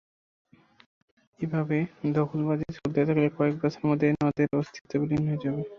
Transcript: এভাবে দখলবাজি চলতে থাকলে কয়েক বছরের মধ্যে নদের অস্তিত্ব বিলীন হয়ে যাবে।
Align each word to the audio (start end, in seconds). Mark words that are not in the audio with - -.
এভাবে 1.39 1.77
দখলবাজি 2.11 2.67
চলতে 2.77 2.99
থাকলে 3.07 3.27
কয়েক 3.37 3.55
বছরের 3.61 3.87
মধ্যে 3.89 4.07
নদের 4.17 4.49
অস্তিত্ব 4.59 4.91
বিলীন 5.01 5.23
হয়ে 5.27 5.43
যাবে। 5.43 5.61